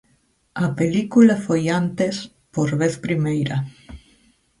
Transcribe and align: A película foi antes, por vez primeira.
A 0.65 0.67
película 0.79 1.35
foi 1.45 1.63
antes, 1.81 2.15
por 2.53 2.69
vez 2.81 2.93
primeira. 3.05 3.57